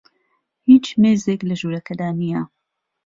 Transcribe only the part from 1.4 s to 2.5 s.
لە ژوورەکەدا نییە.